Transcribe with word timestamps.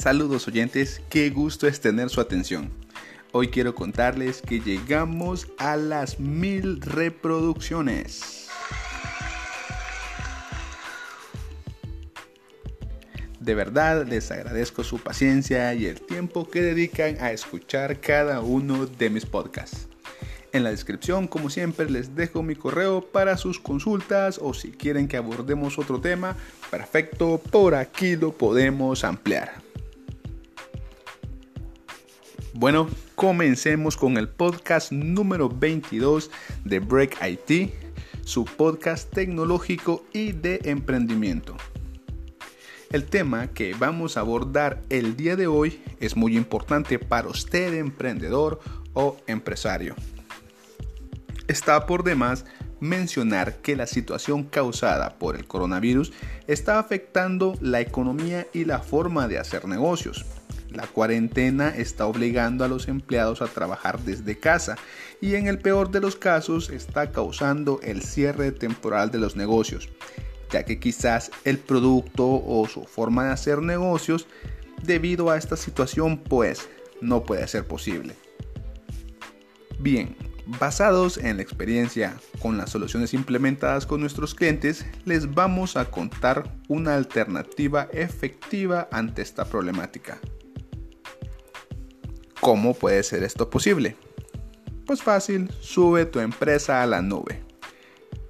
Saludos 0.00 0.48
oyentes, 0.48 1.02
qué 1.10 1.28
gusto 1.28 1.66
es 1.68 1.78
tener 1.78 2.08
su 2.08 2.22
atención. 2.22 2.70
Hoy 3.32 3.48
quiero 3.48 3.74
contarles 3.74 4.40
que 4.40 4.58
llegamos 4.58 5.48
a 5.58 5.76
las 5.76 6.18
mil 6.18 6.80
reproducciones. 6.80 8.48
De 13.40 13.54
verdad 13.54 14.06
les 14.06 14.30
agradezco 14.30 14.84
su 14.84 15.00
paciencia 15.00 15.74
y 15.74 15.84
el 15.84 16.00
tiempo 16.00 16.48
que 16.48 16.62
dedican 16.62 17.18
a 17.20 17.32
escuchar 17.32 18.00
cada 18.00 18.40
uno 18.40 18.86
de 18.86 19.10
mis 19.10 19.26
podcasts. 19.26 19.86
En 20.52 20.64
la 20.64 20.70
descripción, 20.70 21.28
como 21.28 21.50
siempre, 21.50 21.90
les 21.90 22.16
dejo 22.16 22.42
mi 22.42 22.56
correo 22.56 23.02
para 23.02 23.36
sus 23.36 23.60
consultas 23.60 24.40
o 24.40 24.54
si 24.54 24.70
quieren 24.70 25.08
que 25.08 25.18
abordemos 25.18 25.78
otro 25.78 26.00
tema, 26.00 26.38
perfecto, 26.70 27.38
por 27.50 27.74
aquí 27.74 28.16
lo 28.16 28.32
podemos 28.32 29.04
ampliar. 29.04 29.69
Bueno, 32.60 32.90
comencemos 33.14 33.96
con 33.96 34.18
el 34.18 34.28
podcast 34.28 34.92
número 34.92 35.48
22 35.48 36.30
de 36.62 36.78
Break 36.78 37.16
IT, 37.24 37.72
su 38.22 38.44
podcast 38.44 39.10
tecnológico 39.10 40.04
y 40.12 40.32
de 40.32 40.60
emprendimiento. 40.64 41.56
El 42.92 43.06
tema 43.06 43.46
que 43.46 43.72
vamos 43.72 44.18
a 44.18 44.20
abordar 44.20 44.82
el 44.90 45.16
día 45.16 45.36
de 45.36 45.46
hoy 45.46 45.82
es 46.00 46.16
muy 46.16 46.36
importante 46.36 46.98
para 46.98 47.28
usted 47.28 47.72
emprendedor 47.72 48.60
o 48.92 49.16
empresario. 49.26 49.96
Está 51.48 51.86
por 51.86 52.04
demás 52.04 52.44
mencionar 52.78 53.62
que 53.62 53.74
la 53.74 53.86
situación 53.86 54.44
causada 54.44 55.18
por 55.18 55.34
el 55.34 55.46
coronavirus 55.46 56.12
está 56.46 56.78
afectando 56.78 57.54
la 57.62 57.80
economía 57.80 58.46
y 58.52 58.66
la 58.66 58.80
forma 58.80 59.28
de 59.28 59.38
hacer 59.38 59.66
negocios. 59.66 60.26
La 60.70 60.86
cuarentena 60.86 61.70
está 61.70 62.06
obligando 62.06 62.64
a 62.64 62.68
los 62.68 62.88
empleados 62.88 63.42
a 63.42 63.46
trabajar 63.46 64.00
desde 64.00 64.38
casa 64.38 64.76
y 65.20 65.34
en 65.34 65.46
el 65.46 65.58
peor 65.58 65.90
de 65.90 66.00
los 66.00 66.16
casos 66.16 66.70
está 66.70 67.10
causando 67.10 67.80
el 67.82 68.02
cierre 68.02 68.52
temporal 68.52 69.10
de 69.10 69.18
los 69.18 69.36
negocios, 69.36 69.88
ya 70.50 70.64
que 70.64 70.78
quizás 70.78 71.30
el 71.44 71.58
producto 71.58 72.24
o 72.26 72.68
su 72.68 72.84
forma 72.84 73.26
de 73.26 73.32
hacer 73.32 73.62
negocios 73.62 74.26
debido 74.82 75.30
a 75.30 75.36
esta 75.36 75.56
situación 75.56 76.18
pues 76.18 76.68
no 77.00 77.24
puede 77.24 77.46
ser 77.48 77.66
posible. 77.66 78.14
Bien, 79.78 80.16
Basados 80.58 81.16
en 81.16 81.36
la 81.36 81.42
experiencia 81.42 82.16
con 82.40 82.56
las 82.56 82.70
soluciones 82.70 83.14
implementadas 83.14 83.86
con 83.86 84.00
nuestros 84.00 84.34
clientes, 84.34 84.84
les 85.04 85.32
vamos 85.32 85.76
a 85.76 85.84
contar 85.84 86.52
una 86.66 86.96
alternativa 86.96 87.88
efectiva 87.92 88.88
ante 88.90 89.22
esta 89.22 89.44
problemática. 89.44 90.18
¿Cómo 92.40 92.72
puede 92.72 93.02
ser 93.02 93.22
esto 93.22 93.50
posible? 93.50 93.96
Pues 94.86 95.02
fácil, 95.02 95.52
sube 95.60 96.06
tu 96.06 96.20
empresa 96.20 96.82
a 96.82 96.86
la 96.86 97.02
nube. 97.02 97.42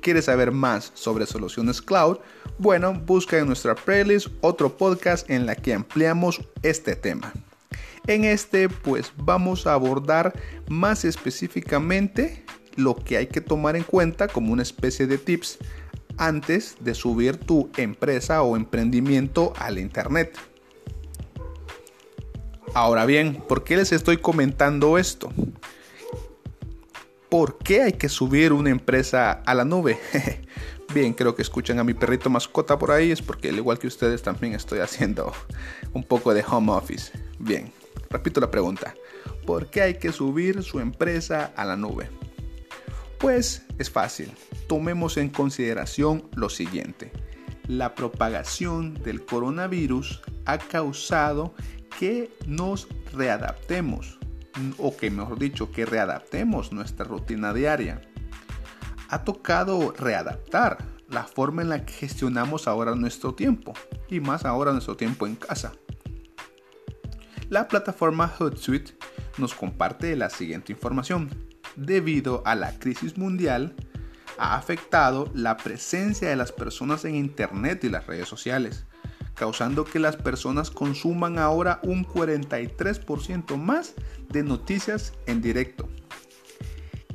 ¿Quieres 0.00 0.24
saber 0.24 0.50
más 0.50 0.90
sobre 0.94 1.26
soluciones 1.26 1.80
cloud? 1.80 2.18
Bueno, 2.58 2.92
busca 2.92 3.38
en 3.38 3.46
nuestra 3.46 3.76
playlist 3.76 4.26
otro 4.40 4.76
podcast 4.76 5.30
en 5.30 5.46
la 5.46 5.54
que 5.54 5.74
ampliamos 5.74 6.40
este 6.62 6.96
tema. 6.96 7.32
En 8.08 8.24
este 8.24 8.68
pues 8.68 9.12
vamos 9.16 9.68
a 9.68 9.74
abordar 9.74 10.34
más 10.68 11.04
específicamente 11.04 12.44
lo 12.74 12.96
que 12.96 13.16
hay 13.16 13.28
que 13.28 13.40
tomar 13.40 13.76
en 13.76 13.84
cuenta 13.84 14.26
como 14.26 14.52
una 14.52 14.62
especie 14.62 15.06
de 15.06 15.18
tips 15.18 15.58
antes 16.16 16.76
de 16.80 16.94
subir 16.94 17.36
tu 17.36 17.70
empresa 17.76 18.42
o 18.42 18.56
emprendimiento 18.56 19.52
al 19.56 19.78
internet. 19.78 20.36
Ahora 22.74 23.06
bien, 23.06 23.42
¿por 23.48 23.64
qué 23.64 23.76
les 23.76 23.92
estoy 23.92 24.18
comentando 24.18 24.98
esto? 24.98 25.32
¿Por 27.28 27.58
qué 27.58 27.82
hay 27.82 27.92
que 27.92 28.08
subir 28.08 28.52
una 28.52 28.70
empresa 28.70 29.32
a 29.32 29.54
la 29.54 29.64
nube? 29.64 29.98
Bien, 30.92 31.14
creo 31.14 31.36
que 31.36 31.42
escuchan 31.42 31.78
a 31.78 31.84
mi 31.84 31.94
perrito 31.94 32.28
mascota 32.30 32.76
por 32.76 32.90
ahí, 32.90 33.12
es 33.12 33.22
porque 33.22 33.50
al 33.50 33.56
igual 33.56 33.78
que 33.78 33.86
ustedes 33.86 34.22
también 34.22 34.54
estoy 34.54 34.78
haciendo 34.80 35.32
un 35.92 36.02
poco 36.02 36.34
de 36.34 36.44
home 36.48 36.72
office. 36.72 37.12
Bien, 37.38 37.72
Repito 38.12 38.40
la 38.40 38.50
pregunta, 38.50 38.96
¿por 39.46 39.70
qué 39.70 39.82
hay 39.82 39.94
que 39.94 40.10
subir 40.10 40.64
su 40.64 40.80
empresa 40.80 41.52
a 41.54 41.64
la 41.64 41.76
nube? 41.76 42.10
Pues 43.18 43.64
es 43.78 43.88
fácil, 43.88 44.32
tomemos 44.66 45.16
en 45.16 45.28
consideración 45.28 46.28
lo 46.34 46.48
siguiente. 46.48 47.12
La 47.68 47.94
propagación 47.94 48.94
del 48.94 49.24
coronavirus 49.24 50.22
ha 50.44 50.58
causado 50.58 51.54
que 52.00 52.34
nos 52.46 52.88
readaptemos, 53.12 54.18
o 54.78 54.96
que 54.96 55.10
mejor 55.10 55.38
dicho, 55.38 55.70
que 55.70 55.84
readaptemos 55.84 56.72
nuestra 56.72 57.04
rutina 57.04 57.52
diaria. 57.52 58.00
Ha 59.10 59.22
tocado 59.22 59.92
readaptar 59.92 60.78
la 61.10 61.24
forma 61.24 61.60
en 61.60 61.68
la 61.68 61.84
que 61.84 61.92
gestionamos 61.92 62.66
ahora 62.66 62.94
nuestro 62.94 63.34
tiempo, 63.34 63.74
y 64.08 64.20
más 64.20 64.46
ahora 64.46 64.72
nuestro 64.72 64.96
tiempo 64.96 65.26
en 65.26 65.36
casa. 65.36 65.72
La 67.50 67.68
plataforma 67.68 68.28
Hootsuite 68.28 68.96
nos 69.36 69.52
comparte 69.52 70.16
la 70.16 70.30
siguiente 70.30 70.72
información. 70.72 71.28
Debido 71.76 72.42
a 72.46 72.54
la 72.54 72.78
crisis 72.78 73.18
mundial, 73.18 73.76
ha 74.38 74.56
afectado 74.56 75.30
la 75.34 75.58
presencia 75.58 76.30
de 76.30 76.36
las 76.36 76.50
personas 76.50 77.04
en 77.04 77.14
Internet 77.14 77.84
y 77.84 77.90
las 77.90 78.06
redes 78.06 78.26
sociales, 78.26 78.86
causando 79.40 79.86
que 79.86 79.98
las 79.98 80.18
personas 80.18 80.70
consuman 80.70 81.38
ahora 81.38 81.80
un 81.82 82.04
43% 82.04 83.56
más 83.56 83.94
de 84.28 84.42
noticias 84.42 85.14
en 85.24 85.40
directo, 85.40 85.88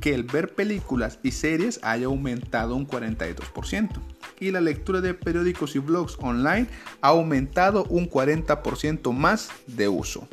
que 0.00 0.12
el 0.12 0.24
ver 0.24 0.52
películas 0.56 1.20
y 1.22 1.30
series 1.30 1.78
haya 1.84 2.06
aumentado 2.06 2.74
un 2.74 2.84
42% 2.84 4.00
y 4.40 4.50
la 4.50 4.60
lectura 4.60 5.00
de 5.00 5.14
periódicos 5.14 5.76
y 5.76 5.78
blogs 5.78 6.16
online 6.20 6.66
ha 7.00 7.10
aumentado 7.10 7.84
un 7.84 8.10
40% 8.10 9.12
más 9.12 9.50
de 9.68 9.86
uso. 9.86 10.26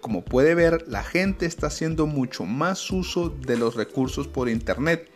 Como 0.00 0.24
puede 0.24 0.56
ver, 0.56 0.86
la 0.88 1.04
gente 1.04 1.46
está 1.46 1.68
haciendo 1.68 2.08
mucho 2.08 2.44
más 2.46 2.90
uso 2.90 3.28
de 3.28 3.56
los 3.56 3.76
recursos 3.76 4.26
por 4.26 4.48
Internet. 4.48 5.08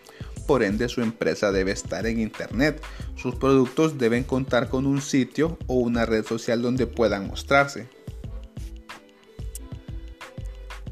Por 0.50 0.64
ende, 0.64 0.88
su 0.88 1.00
empresa 1.00 1.52
debe 1.52 1.70
estar 1.70 2.08
en 2.08 2.18
Internet. 2.18 2.82
Sus 3.14 3.36
productos 3.36 3.98
deben 3.98 4.24
contar 4.24 4.68
con 4.68 4.84
un 4.84 5.00
sitio 5.00 5.56
o 5.68 5.74
una 5.74 6.06
red 6.06 6.26
social 6.26 6.60
donde 6.60 6.88
puedan 6.88 7.28
mostrarse. 7.28 7.86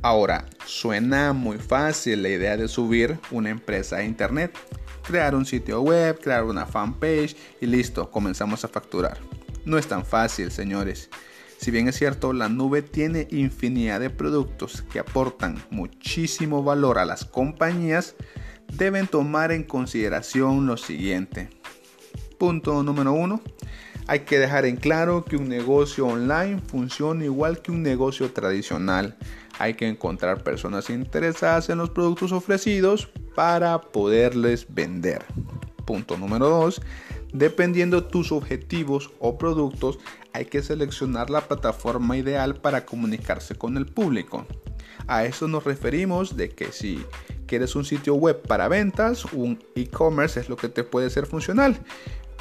Ahora, 0.00 0.46
suena 0.64 1.32
muy 1.32 1.58
fácil 1.58 2.22
la 2.22 2.28
idea 2.28 2.56
de 2.56 2.68
subir 2.68 3.18
una 3.32 3.50
empresa 3.50 3.96
a 3.96 4.04
Internet 4.04 4.56
crear 5.02 5.34
un 5.34 5.44
sitio 5.44 5.80
web, 5.80 6.20
crear 6.20 6.44
una 6.44 6.64
fanpage 6.64 7.34
y 7.60 7.66
listo, 7.66 8.12
comenzamos 8.12 8.64
a 8.64 8.68
facturar. 8.68 9.18
No 9.64 9.76
es 9.76 9.88
tan 9.88 10.06
fácil, 10.06 10.52
señores. 10.52 11.10
Si 11.58 11.72
bien 11.72 11.88
es 11.88 11.96
cierto, 11.96 12.32
la 12.32 12.48
nube 12.48 12.82
tiene 12.82 13.26
infinidad 13.32 13.98
de 13.98 14.10
productos 14.10 14.82
que 14.82 15.00
aportan 15.00 15.60
muchísimo 15.70 16.62
valor 16.62 16.98
a 17.00 17.04
las 17.04 17.24
compañías, 17.24 18.14
deben 18.72 19.06
tomar 19.06 19.52
en 19.52 19.64
consideración 19.64 20.66
lo 20.66 20.76
siguiente. 20.76 21.48
Punto 22.38 22.82
número 22.82 23.12
uno. 23.12 23.40
Hay 24.06 24.20
que 24.20 24.38
dejar 24.38 24.64
en 24.64 24.76
claro 24.76 25.24
que 25.24 25.36
un 25.36 25.48
negocio 25.48 26.06
online 26.06 26.62
funciona 26.66 27.24
igual 27.24 27.60
que 27.60 27.70
un 27.70 27.82
negocio 27.82 28.32
tradicional. 28.32 29.18
Hay 29.58 29.74
que 29.74 29.86
encontrar 29.86 30.42
personas 30.42 30.88
interesadas 30.88 31.68
en 31.68 31.78
los 31.78 31.90
productos 31.90 32.32
ofrecidos 32.32 33.08
para 33.34 33.80
poderles 33.80 34.66
vender. 34.68 35.24
Punto 35.84 36.16
número 36.16 36.48
2. 36.48 36.80
Dependiendo 37.32 38.04
tus 38.04 38.32
objetivos 38.32 39.10
o 39.18 39.36
productos, 39.36 39.98
hay 40.32 40.46
que 40.46 40.62
seleccionar 40.62 41.28
la 41.28 41.42
plataforma 41.42 42.16
ideal 42.16 42.54
para 42.54 42.86
comunicarse 42.86 43.56
con 43.56 43.76
el 43.76 43.86
público. 43.86 44.46
A 45.06 45.24
eso 45.24 45.48
nos 45.48 45.64
referimos 45.64 46.36
de 46.36 46.50
que 46.50 46.72
si 46.72 47.04
quieres 47.48 47.74
un 47.74 47.84
sitio 47.84 48.14
web 48.14 48.40
para 48.42 48.68
ventas, 48.68 49.24
un 49.32 49.58
e-commerce 49.74 50.38
es 50.38 50.48
lo 50.48 50.56
que 50.56 50.68
te 50.68 50.84
puede 50.84 51.10
ser 51.10 51.26
funcional. 51.26 51.76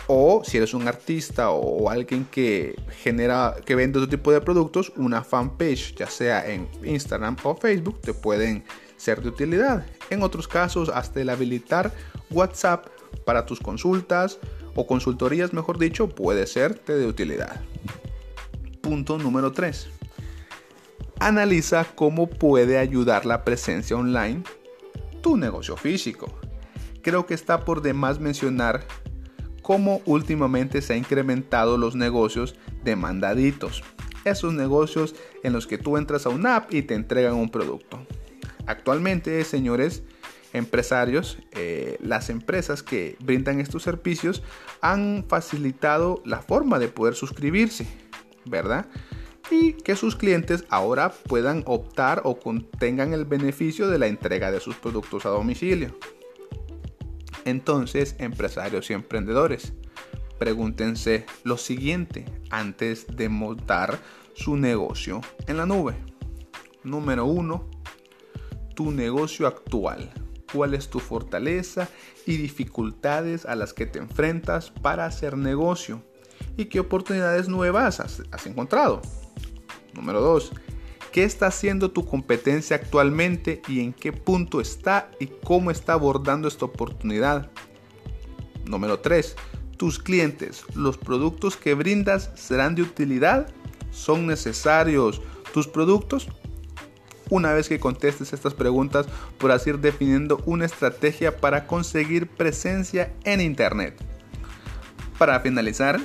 O 0.05 0.43
si 0.45 0.57
eres 0.57 0.73
un 0.73 0.87
artista 0.87 1.49
o 1.49 1.89
alguien 1.89 2.25
que 2.25 2.75
genera, 3.01 3.55
que 3.65 3.75
vende 3.75 3.97
otro 3.97 4.09
tipo 4.09 4.31
de 4.31 4.39
productos, 4.39 4.93
una 4.95 5.23
fanpage, 5.23 5.95
ya 5.95 6.07
sea 6.07 6.47
en 6.47 6.69
Instagram 6.83 7.35
o 7.43 7.55
Facebook, 7.55 7.99
te 8.01 8.13
pueden 8.13 8.63
ser 8.95 9.21
de 9.21 9.29
utilidad. 9.29 9.85
En 10.09 10.21
otros 10.21 10.47
casos, 10.47 10.89
hasta 10.89 11.19
el 11.19 11.29
habilitar 11.29 11.91
WhatsApp 12.29 12.87
para 13.25 13.45
tus 13.45 13.59
consultas 13.59 14.39
o 14.75 14.85
consultorías, 14.85 15.53
mejor 15.53 15.79
dicho, 15.79 16.07
puede 16.07 16.45
serte 16.47 16.93
de 16.93 17.07
utilidad. 17.07 17.59
Punto 18.81 19.17
número 19.17 19.51
3. 19.51 19.89
Analiza 21.19 21.85
cómo 21.95 22.29
puede 22.29 22.77
ayudar 22.77 23.25
la 23.25 23.43
presencia 23.43 23.97
online 23.97 24.43
tu 25.21 25.37
negocio 25.37 25.77
físico. 25.77 26.33
Creo 27.01 27.25
que 27.25 27.33
está 27.33 27.65
por 27.65 27.81
demás 27.81 28.19
mencionar 28.19 28.85
cómo 29.61 30.01
últimamente 30.05 30.81
se 30.81 30.93
han 30.93 30.99
incrementado 30.99 31.77
los 31.77 31.95
negocios 31.95 32.55
demandaditos 32.83 33.83
esos 34.29 34.53
negocios 34.53 35.15
en 35.43 35.53
los 35.53 35.67
que 35.67 35.77
tú 35.77 35.97
entras 35.97 36.25
a 36.25 36.29
una 36.29 36.57
app 36.57 36.73
y 36.73 36.81
te 36.83 36.95
entregan 36.95 37.35
un 37.35 37.49
producto. 37.49 38.05
Actualmente, 38.65 39.43
señores 39.43 40.03
empresarios, 40.53 41.37
eh, 41.51 41.97
las 42.01 42.29
empresas 42.29 42.81
que 42.81 43.17
brindan 43.19 43.59
estos 43.59 43.83
servicios 43.83 44.43
han 44.81 45.25
facilitado 45.27 46.21
la 46.25 46.41
forma 46.41 46.79
de 46.79 46.87
poder 46.87 47.15
suscribirse, 47.15 47.87
¿verdad? 48.45 48.87
Y 49.49 49.73
que 49.73 49.95
sus 49.95 50.15
clientes 50.15 50.65
ahora 50.69 51.09
puedan 51.09 51.63
optar 51.65 52.21
o 52.25 52.37
tengan 52.79 53.13
el 53.13 53.25
beneficio 53.25 53.87
de 53.87 53.99
la 53.99 54.07
entrega 54.07 54.51
de 54.51 54.59
sus 54.59 54.75
productos 54.75 55.25
a 55.25 55.29
domicilio. 55.29 55.97
Entonces, 57.45 58.15
empresarios 58.19 58.89
y 58.89 58.93
emprendedores, 58.93 59.73
pregúntense 60.37 61.25
lo 61.43 61.57
siguiente 61.57 62.25
antes 62.49 63.07
de 63.07 63.29
montar 63.29 63.99
su 64.33 64.57
negocio 64.57 65.21
en 65.47 65.57
la 65.57 65.65
nube. 65.65 65.95
Número 66.83 67.25
uno, 67.25 67.69
tu 68.75 68.91
negocio 68.91 69.47
actual. 69.47 70.11
¿Cuál 70.53 70.73
es 70.73 70.89
tu 70.89 70.99
fortaleza 70.99 71.89
y 72.25 72.37
dificultades 72.37 73.45
a 73.45 73.55
las 73.55 73.73
que 73.73 73.85
te 73.85 73.99
enfrentas 73.99 74.71
para 74.71 75.05
hacer 75.05 75.35
negocio? 75.35 76.03
¿Y 76.55 76.65
qué 76.65 76.79
oportunidades 76.79 77.49
nuevas 77.49 77.99
has, 77.99 78.45
encontrado? 78.45 79.01
Número 79.97 80.21
2. 80.21 80.53
¿Qué 81.11 81.25
está 81.25 81.47
haciendo 81.47 81.91
tu 81.91 82.05
competencia 82.05 82.77
actualmente 82.77 83.61
y 83.67 83.81
en 83.81 83.91
qué 83.91 84.13
punto 84.13 84.61
está 84.61 85.11
y 85.19 85.27
cómo 85.27 85.71
está 85.71 85.93
abordando 85.93 86.47
esta 86.47 86.63
oportunidad? 86.63 87.51
Número 88.65 88.99
3 88.99 89.35
tus 89.77 89.99
clientes, 89.99 90.63
los 90.75 90.97
productos 90.97 91.55
que 91.55 91.75
brindas 91.75 92.31
serán 92.35 92.75
de 92.75 92.81
utilidad, 92.81 93.47
son 93.91 94.27
necesarios 94.27 95.21
tus 95.53 95.67
productos. 95.67 96.27
Una 97.29 97.53
vez 97.53 97.69
que 97.69 97.79
contestes 97.79 98.33
estas 98.33 98.53
preguntas, 98.53 99.05
podrás 99.37 99.65
ir 99.67 99.79
definiendo 99.79 100.41
una 100.45 100.65
estrategia 100.65 101.37
para 101.37 101.67
conseguir 101.67 102.27
presencia 102.27 103.13
en 103.23 103.41
Internet. 103.41 104.01
Para 105.17 105.39
finalizar, 105.41 105.99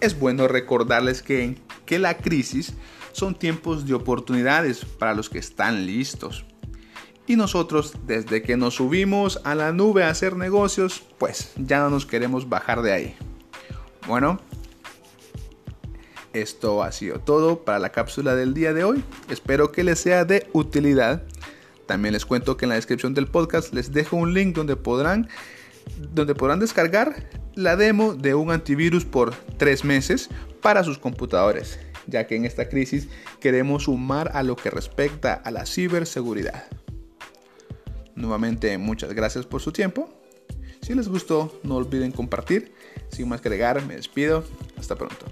es 0.00 0.18
bueno 0.18 0.46
recordarles 0.46 1.22
que, 1.22 1.56
que 1.86 1.98
la 1.98 2.18
crisis 2.18 2.74
son 3.16 3.34
tiempos 3.34 3.86
de 3.86 3.94
oportunidades 3.94 4.84
para 4.84 5.14
los 5.14 5.30
que 5.30 5.38
están 5.38 5.86
listos. 5.86 6.44
Y 7.26 7.36
nosotros, 7.36 7.94
desde 8.06 8.42
que 8.42 8.56
nos 8.56 8.74
subimos 8.74 9.40
a 9.42 9.54
la 9.54 9.72
nube 9.72 10.04
a 10.04 10.10
hacer 10.10 10.36
negocios, 10.36 11.02
pues 11.18 11.52
ya 11.56 11.80
no 11.80 11.90
nos 11.90 12.06
queremos 12.06 12.48
bajar 12.48 12.82
de 12.82 12.92
ahí. 12.92 13.16
Bueno, 14.06 14.38
esto 16.34 16.82
ha 16.82 16.92
sido 16.92 17.18
todo 17.18 17.64
para 17.64 17.78
la 17.78 17.90
cápsula 17.90 18.36
del 18.36 18.54
día 18.54 18.72
de 18.74 18.84
hoy. 18.84 19.02
Espero 19.30 19.72
que 19.72 19.82
les 19.82 19.98
sea 19.98 20.24
de 20.24 20.48
utilidad. 20.52 21.22
También 21.86 22.12
les 22.12 22.26
cuento 22.26 22.56
que 22.56 22.66
en 22.66 22.68
la 22.68 22.74
descripción 22.74 23.14
del 23.14 23.26
podcast 23.26 23.72
les 23.72 23.92
dejo 23.92 24.16
un 24.16 24.34
link 24.34 24.54
donde 24.54 24.76
podrán, 24.76 25.28
donde 26.12 26.34
podrán 26.34 26.60
descargar 26.60 27.28
la 27.54 27.76
demo 27.76 28.14
de 28.14 28.34
un 28.34 28.50
antivirus 28.52 29.04
por 29.04 29.34
tres 29.56 29.84
meses 29.84 30.28
para 30.60 30.84
sus 30.84 30.98
computadores, 30.98 31.78
ya 32.06 32.26
que 32.26 32.36
en 32.36 32.44
esta 32.44 32.68
crisis 32.68 33.08
queremos 33.40 33.84
sumar 33.84 34.30
a 34.34 34.42
lo 34.42 34.56
que 34.56 34.70
respecta 34.70 35.34
a 35.34 35.50
la 35.50 35.66
ciberseguridad. 35.66 36.64
Nuevamente 38.14 38.78
muchas 38.78 39.12
gracias 39.12 39.46
por 39.46 39.60
su 39.60 39.72
tiempo. 39.72 40.08
Si 40.80 40.94
les 40.94 41.08
gustó, 41.08 41.60
no 41.64 41.76
olviden 41.76 42.12
compartir. 42.12 42.72
Sin 43.08 43.28
más 43.28 43.40
que 43.40 43.48
agregar, 43.48 43.84
me 43.86 43.96
despido. 43.96 44.44
Hasta 44.78 44.94
pronto. 44.94 45.26